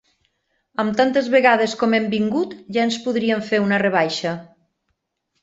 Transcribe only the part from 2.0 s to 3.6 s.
vingut, ja ens podrien